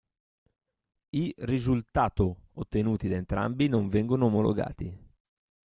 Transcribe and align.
I 1.11 1.31
risultato 1.41 2.47
ottenuti 2.53 3.07
da 3.07 3.17
entrambi 3.17 3.67
non 3.67 3.87
vengono 3.87 4.25
omologati. 4.25 4.97